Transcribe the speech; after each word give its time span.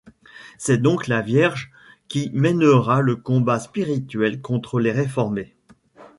C'est 0.57 0.79
donc 0.81 1.05
la 1.07 1.21
Vierge 1.21 1.71
qui 2.07 2.31
mènera 2.33 3.01
le 3.01 3.15
combat 3.17 3.59
spirituel 3.59 4.41
contre 4.41 4.79
les 4.79 4.91
réformés. 4.91 5.53